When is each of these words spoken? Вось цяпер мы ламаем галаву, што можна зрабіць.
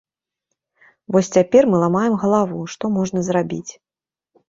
Вось 1.17 1.29
цяпер 1.37 1.69
мы 1.73 1.83
ламаем 1.85 2.19
галаву, 2.25 2.65
што 2.75 2.95
можна 2.99 3.19
зрабіць. 3.33 3.67